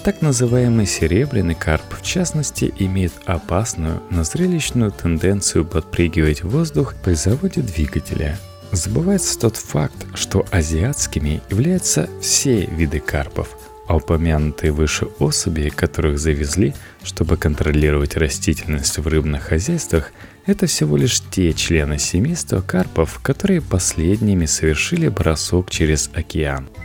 Так 0.03 0.23
называемый 0.23 0.87
серебряный 0.87 1.55
карп, 1.55 1.85
в 1.91 2.03
частности, 2.03 2.73
имеет 2.79 3.13
опасную, 3.27 4.03
но 4.09 4.25
зрелищную 4.25 4.93
тенденцию 4.93 5.67
подпрыгивать 5.67 6.43
в 6.43 6.49
воздух 6.49 6.95
при 7.05 7.13
заводе 7.13 7.61
двигателя. 7.61 8.39
Забывается 8.73 9.39
тот 9.39 9.57
факт, 9.57 10.07
что 10.15 10.47
азиатскими 10.51 11.43
являются 11.51 12.09
все 12.23 12.65
виды 12.65 12.99
карпов, 12.99 13.55
а 13.89 13.97
упомянутые 13.97 14.73
выше 14.73 15.05
особи, 15.19 15.69
которых 15.69 16.19
завезли, 16.19 16.75
чтобы 17.03 17.37
контролировать 17.37 18.17
растительность 18.17 18.97
в 18.97 19.07
рыбных 19.07 19.43
хозяйствах, 19.43 20.13
это 20.47 20.67
всего 20.67 20.97
лишь 20.97 21.21
те 21.21 21.53
члены 21.53 21.99
семейства 21.99 22.63
карпов, 22.63 23.21
которые 23.23 23.61
последними 23.61 24.47
совершили 24.47 25.09
бросок 25.09 25.69
через 25.69 26.09
океан– 26.15 26.71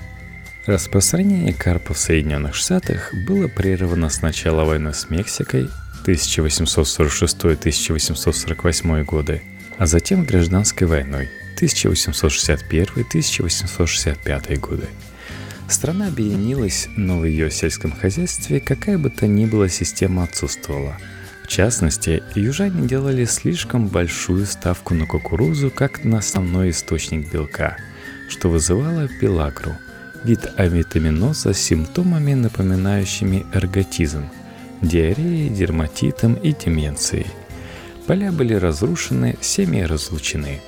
Распространение 0.66 1.54
карпа 1.54 1.94
в 1.94 2.00
Соединенных 2.00 2.56
Штатах 2.56 3.14
было 3.28 3.48
прервано 3.48 4.10
с 4.10 4.24
начала 4.24 4.64
войны 4.64 4.96
с 4.96 5.12
Мексикой 5.12 5.70
1846-1848 6.06 9.04
годы, 9.04 9.44
а 9.78 9.86
затем 9.86 10.26
гражданской 10.26 10.88
войной 10.88 11.30
1861-1865 11.62 14.60
годы. 14.60 14.88
Страна 15.70 16.08
объединилась, 16.08 16.88
но 16.98 17.20
в 17.20 17.26
ее 17.26 17.52
сельском 17.52 17.92
хозяйстве 17.92 18.60
какая 18.60 18.98
бы 18.98 19.12
то 19.12 19.28
ни 19.28 19.46
была 19.46 19.70
система 19.70 20.24
отсутствовала. 20.24 20.98
В 21.44 21.48
частности, 21.48 22.24
южане 22.34 22.88
делали 22.88 23.26
слишком 23.26 23.88
большую 23.88 24.48
ставку 24.48 24.96
на 24.96 25.06
кукурузу 25.06 25.70
как 25.70 26.04
на 26.04 26.18
основной 26.18 26.72
источник 26.72 27.32
белка, 27.32 27.78
что 28.30 28.50
вызывало 28.50 29.08
пелагру– 29.08 29.78
вид 30.26 30.52
авитаминоза 30.58 31.54
с 31.54 31.60
симптомами, 31.60 32.34
напоминающими 32.34 33.46
эрготизм, 33.54 34.26
диареей, 34.82 35.50
дерматитом 35.50 36.34
и 36.34 36.52
деменцией. 36.52 37.28
Поля 38.08 38.32
были 38.32 38.56
разрушены, 38.56 39.38
семьи 39.42 39.84
разлучены. 39.84 40.62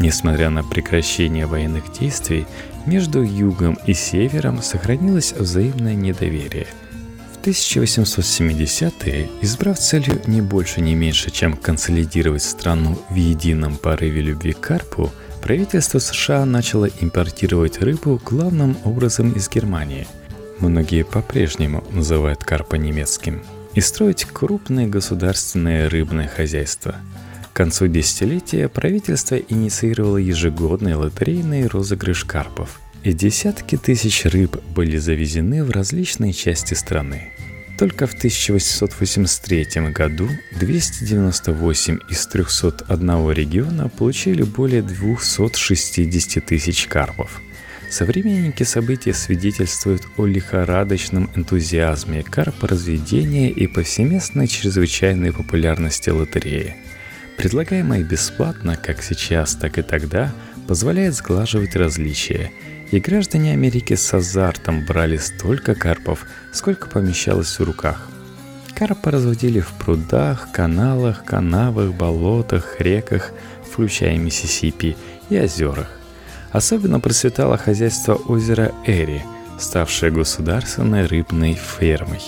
Несмотря 0.00 0.50
на 0.50 0.64
прекращение 0.64 1.46
военных 1.46 1.92
действий, 1.98 2.46
между 2.86 3.22
югом 3.22 3.78
и 3.86 3.94
севером 3.94 4.62
сохранилось 4.62 5.32
взаимное 5.32 5.94
недоверие. 5.94 6.66
В 7.32 7.46
1870-е, 7.46 9.28
избрав 9.42 9.78
целью 9.78 10.20
не 10.26 10.40
больше 10.40 10.80
не 10.80 10.94
меньше, 10.94 11.30
чем 11.30 11.56
консолидировать 11.56 12.42
страну 12.42 12.98
в 13.10 13.14
едином 13.14 13.76
порыве 13.76 14.22
любви 14.22 14.52
к 14.54 14.60
карпу– 14.60 15.12
правительство 15.44 15.98
США 15.98 16.46
начало 16.46 16.86
импортировать 16.86 17.78
рыбу 17.82 18.18
главным 18.24 18.78
образом 18.82 19.32
из 19.32 19.50
Германии. 19.50 20.06
Многие 20.58 21.04
по-прежнему 21.04 21.84
называют 21.90 22.42
карпа 22.42 22.76
немецким. 22.76 23.42
И 23.74 23.82
строить 23.82 24.24
крупные 24.24 24.86
государственные 24.86 25.88
рыбные 25.88 26.28
хозяйства. 26.28 26.94
К 27.52 27.56
концу 27.56 27.88
десятилетия 27.88 28.70
правительство 28.70 29.34
инициировало 29.34 30.16
ежегодный 30.16 30.94
лотерейный 30.94 31.66
розыгрыш 31.66 32.24
карпов. 32.24 32.80
И 33.02 33.12
десятки 33.12 33.76
тысяч 33.76 34.24
рыб 34.24 34.56
были 34.74 34.96
завезены 34.96 35.62
в 35.62 35.70
различные 35.70 36.32
части 36.32 36.72
страны. 36.72 37.34
Только 37.76 38.06
в 38.06 38.14
1883 38.14 39.90
году 39.90 40.28
298 40.52 41.98
из 42.08 42.26
301 42.26 43.32
региона 43.32 43.88
получили 43.88 44.44
более 44.44 44.82
260 44.82 46.44
тысяч 46.44 46.86
карпов. 46.86 47.40
Современники 47.90 48.62
события 48.62 49.12
свидетельствуют 49.12 50.02
о 50.16 50.26
лихорадочном 50.26 51.30
энтузиазме 51.34 52.22
карпоразведения 52.22 53.50
и 53.50 53.66
повсеместной 53.66 54.46
чрезвычайной 54.46 55.32
популярности 55.32 56.10
лотереи. 56.10 56.76
Предлагаемая 57.36 58.04
бесплатно 58.04 58.76
как 58.76 59.02
сейчас, 59.02 59.56
так 59.56 59.78
и 59.78 59.82
тогда, 59.82 60.32
позволяет 60.68 61.14
сглаживать 61.14 61.74
различия– 61.74 62.52
и 62.94 63.00
граждане 63.00 63.54
Америки 63.54 63.94
с 63.94 64.14
азартом 64.14 64.86
брали 64.86 65.16
столько 65.16 65.74
карпов, 65.74 66.26
сколько 66.52 66.88
помещалось 66.88 67.58
в 67.58 67.64
руках. 67.64 68.08
Карпа 68.72 69.10
разводили 69.10 69.58
в 69.58 69.72
прудах, 69.72 70.52
каналах, 70.52 71.24
канавах, 71.24 71.92
болотах, 71.92 72.76
реках, 72.80 73.32
включая 73.68 74.16
Миссисипи, 74.16 74.96
и 75.28 75.40
озерах. 75.40 75.90
Особенно 76.52 77.00
процветало 77.00 77.56
хозяйство 77.56 78.14
озера 78.14 78.70
Эри, 78.86 79.24
ставшее 79.58 80.12
государственной 80.12 81.06
рыбной 81.06 81.54
фермой. 81.54 82.22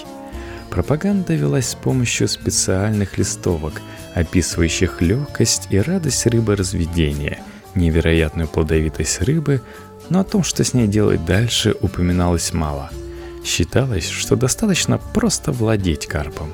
Пропаганда 0.70 1.34
велась 1.34 1.68
с 1.68 1.74
помощью 1.76 2.26
специальных 2.26 3.18
листовок, 3.18 3.80
описывающих 4.16 5.00
легкость 5.00 5.68
и 5.70 5.78
радость 5.78 6.26
рыборазведения, 6.26 7.38
невероятную 7.76 8.48
плодовитость 8.48 9.20
рыбы, 9.20 9.62
но 10.10 10.20
о 10.20 10.24
том, 10.24 10.42
что 10.42 10.64
с 10.64 10.74
ней 10.74 10.86
делать 10.86 11.24
дальше, 11.24 11.74
упоминалось 11.80 12.52
мало. 12.52 12.90
Считалось, 13.44 14.08
что 14.08 14.36
достаточно 14.36 14.98
просто 14.98 15.52
владеть 15.52 16.06
карпом. 16.06 16.50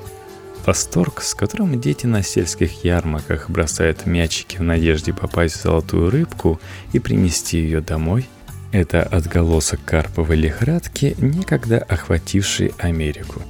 Восторг, 0.64 1.22
с 1.22 1.34
которым 1.34 1.80
дети 1.80 2.06
на 2.06 2.22
сельских 2.22 2.84
ярмарках 2.84 3.50
бросают 3.50 4.06
мячики 4.06 4.58
в 4.58 4.62
надежде 4.62 5.12
попасть 5.12 5.56
в 5.56 5.62
золотую 5.62 6.10
рыбку 6.10 6.60
и 6.92 6.98
принести 6.98 7.58
ее 7.58 7.80
домой, 7.80 8.28
это 8.70 9.02
отголосок 9.02 9.80
карповой 9.84 10.36
лихорадки, 10.36 11.16
никогда 11.18 11.78
охватившей 11.78 12.72
Америку. 12.78 13.42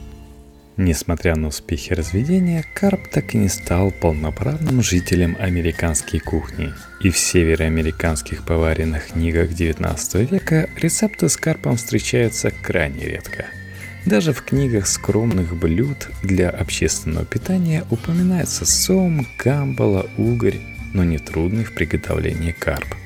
Несмотря 0.79 1.37
на 1.37 1.49
успехи 1.49 1.93
разведения, 1.93 2.65
карп 2.75 3.07
так 3.09 3.35
и 3.35 3.39
не 3.39 3.49
стал 3.49 3.91
полноправным 3.91 4.83
жителем 4.83 5.37
американской 5.39 6.19
кухни. 6.19 6.73
И 7.03 7.11
в 7.11 7.19
североамериканских 7.19 8.47
поваренных 8.47 9.09
книгах 9.09 9.51
XIX 9.51 10.25
века 10.25 10.71
рецепты 10.77 11.29
с 11.29 11.37
карпом 11.37 11.77
встречаются 11.77 12.51
крайне 12.51 13.05
редко. 13.05 13.45
Даже 14.07 14.33
в 14.33 14.43
книгах 14.43 14.87
скромных 14.87 15.55
блюд 15.55 16.09
для 16.23 16.49
общественного 16.49 17.27
питания 17.27 17.85
упоминается 17.91 18.65
сом, 18.65 19.27
камбала, 19.37 20.09
угорь, 20.17 20.59
но 20.95 21.05
не 21.05 21.19
трудный 21.19 21.65
в 21.65 21.75
приготовлении 21.75 22.53
карп. 22.53 22.97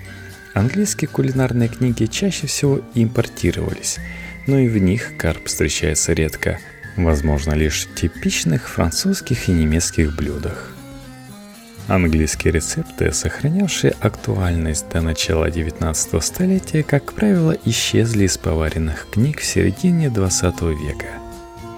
Английские 0.54 1.08
кулинарные 1.08 1.68
книги 1.68 2.06
чаще 2.06 2.46
всего 2.46 2.80
импортировались, 2.94 3.98
но 4.46 4.58
и 4.58 4.68
в 4.68 4.78
них 4.78 5.14
карп 5.18 5.46
встречается 5.46 6.12
редко– 6.12 6.60
возможно 6.96 7.52
лишь 7.52 7.86
в 7.86 7.94
типичных 7.94 8.68
французских 8.68 9.48
и 9.48 9.52
немецких 9.52 10.14
блюдах. 10.14 10.72
Английские 11.88 12.52
рецепты, 12.52 13.12
сохранявшие 13.12 13.94
актуальность 14.00 14.88
до 14.88 15.00
начала 15.00 15.50
19 15.50 16.22
столетия, 16.22 16.82
как 16.82 17.12
правило, 17.12 17.56
исчезли 17.64 18.24
из 18.24 18.36
поваренных 18.38 19.06
книг 19.10 19.40
в 19.40 19.44
середине 19.44 20.10
20 20.10 20.62
века. 20.62 21.06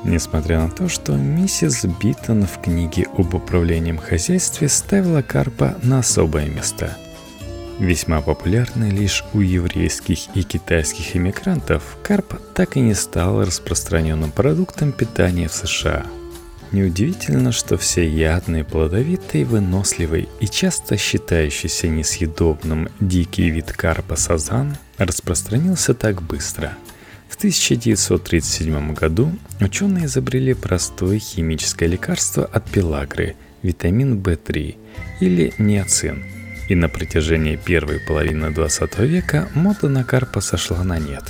Несмотря 0.04 0.60
на 0.60 0.70
то, 0.70 0.88
что 0.88 1.12
миссис 1.12 1.84
Биттон 1.84 2.46
в 2.46 2.60
книге 2.62 3.06
об 3.18 3.34
управлении 3.34 3.92
хозяйстве 3.92 4.68
ставила 4.68 5.22
карпа 5.22 5.76
на 5.82 5.98
особое 5.98 6.46
место– 6.46 6.96
Весьма 7.78 8.20
популярный 8.22 8.90
лишь 8.90 9.24
у 9.32 9.40
еврейских 9.40 10.34
и 10.34 10.42
китайских 10.42 11.14
иммигрантов, 11.14 11.96
карп 12.02 12.40
так 12.52 12.76
и 12.76 12.80
не 12.80 12.94
стал 12.94 13.44
распространенным 13.44 14.32
продуктом 14.32 14.90
питания 14.90 15.46
в 15.48 15.52
США. 15.52 16.04
Неудивительно, 16.72 17.52
что 17.52 17.78
всеядный, 17.78 18.64
плодовитый, 18.64 19.44
выносливый 19.44 20.28
и 20.40 20.48
часто 20.48 20.96
считающийся 20.96 21.86
несъедобным 21.86 22.88
дикий 22.98 23.48
вид 23.48 23.72
карпа 23.72 24.16
сазан 24.16 24.76
распространился 24.98 25.94
так 25.94 26.20
быстро. 26.20 26.76
В 27.28 27.36
1937 27.36 28.92
году 28.92 29.30
ученые 29.60 30.06
изобрели 30.06 30.52
простое 30.52 31.20
химическое 31.20 31.86
лекарство 31.86 32.44
от 32.44 32.68
пелагры– 32.68 33.36
витамин 33.62 34.20
В3 34.20 34.76
или 35.20 35.54
ниацин– 35.58 36.24
и 36.68 36.74
на 36.74 36.88
протяжении 36.88 37.56
первой 37.56 37.98
половины 38.00 38.50
20 38.50 38.98
века 39.00 39.48
мода 39.54 39.88
на 39.88 40.04
карпа 40.04 40.40
сошла 40.40 40.84
на 40.84 40.98
нет. 40.98 41.24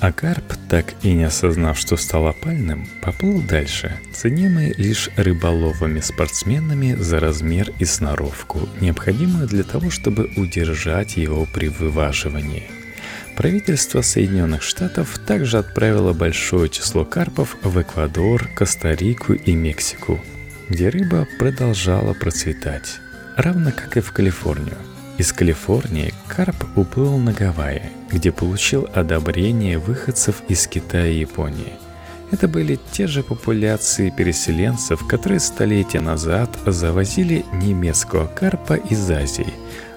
А 0.00 0.12
карп, 0.12 0.44
так 0.68 0.94
и 1.02 1.12
не 1.12 1.24
осознав, 1.24 1.76
что 1.76 1.96
стал 1.96 2.28
опальным, 2.28 2.86
поплыл 3.02 3.42
дальше, 3.42 3.98
ценимый 4.12 4.72
лишь 4.76 5.10
рыболовыми 5.16 5.98
спортсменами 5.98 6.94
за 6.94 7.18
размер 7.18 7.72
и 7.80 7.84
сноровку, 7.84 8.68
необходимую 8.80 9.48
для 9.48 9.64
того, 9.64 9.90
чтобы 9.90 10.30
удержать 10.36 11.16
его 11.16 11.48
при 11.52 11.66
вываживании. 11.68 12.70
Правительство 13.36 14.02
Соединенных 14.02 14.62
Штатов 14.62 15.18
также 15.26 15.58
отправило 15.58 16.12
большое 16.12 16.68
число 16.68 17.04
карпов 17.04 17.56
в 17.62 17.80
Эквадор, 17.80 18.48
Коста-Рику 18.54 19.32
и 19.32 19.52
Мексику, 19.52 20.20
где 20.68 20.90
рыба 20.90 21.26
продолжала 21.38 22.14
процветать, 22.14 23.00
равно 23.42 23.72
как 23.72 23.96
и 23.96 24.00
в 24.00 24.12
Калифорнию– 24.12 24.76
из 25.18 25.32
Калифорнии 25.32 26.14
Карп 26.28 26.54
уплыл 26.76 27.18
на 27.18 27.32
Гавайи, 27.32 27.90
где 28.12 28.30
получил 28.30 28.88
одобрение 28.94 29.76
выходцев 29.76 30.42
из 30.48 30.68
Китая 30.68 31.08
и 31.08 31.18
Японии. 31.18 31.72
Это 32.30 32.46
были 32.46 32.78
те 32.92 33.08
же 33.08 33.24
популяции 33.24 34.10
переселенцев, 34.16 35.04
которые 35.08 35.40
столетия 35.40 36.00
назад 36.00 36.50
завозили 36.66 37.44
немецкого 37.52 38.28
карпа 38.28 38.74
из 38.74 39.10
Азии, 39.10 39.52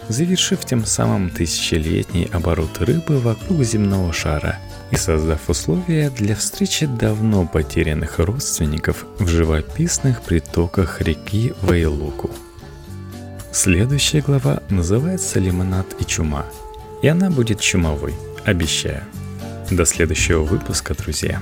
завершив 0.10 0.66
тем 0.66 0.86
самым 0.86 1.30
тысячелетний 1.30 2.28
оборот 2.34 2.80
рыбы 2.80 3.20
вокруг 3.20 3.64
земного 3.64 4.12
шара 4.12 4.58
и 4.90 4.96
создав 4.96 5.50
условия 5.50 6.10
для 6.10 6.36
встречи 6.36 6.88
давно 6.88 7.46
потерянных 7.46 8.18
родственников 8.18 9.06
в 9.20 9.28
живописных 9.28 10.24
притоках 10.24 11.00
реки 11.02 11.54
Вейлуку. 11.62 12.32
Следующая 13.54 14.22
глава 14.22 14.64
называется 14.70 15.38
«Лимонад 15.38 15.86
и 16.00 16.06
чума». 16.06 16.46
И 17.02 17.08
она 17.10 17.30
будет 17.30 17.60
чумовой, 17.60 18.14
обещаю. 18.46 19.04
До 19.70 19.86
следующего 19.86 20.44
выпуска, 20.44 20.94
друзья. 20.94 21.42